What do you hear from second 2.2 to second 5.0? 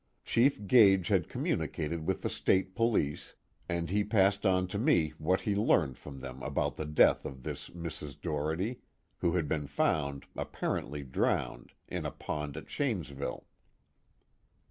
the State Police, and he passed on to